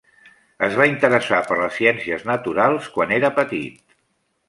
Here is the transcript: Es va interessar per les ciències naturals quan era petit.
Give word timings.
Es 0.67 0.77
va 0.79 0.87
interessar 0.91 1.43
per 1.51 1.59
les 1.61 1.77
ciències 1.81 2.27
naturals 2.33 2.91
quan 2.99 3.17
era 3.23 3.35
petit. 3.41 3.99